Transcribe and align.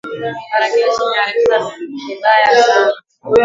Tarakilishi 0.49 1.01
imeharibika 1.05 1.57
vibaya 2.05 2.47
sana 2.67 2.97